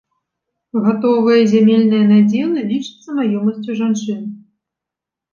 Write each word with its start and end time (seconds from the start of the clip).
Гатовыя 0.85 1.41
зямельныя 1.51 2.05
надзелы 2.11 2.63
лічацца 2.71 3.09
маёмасцю 3.19 3.71
жанчын. 3.81 4.23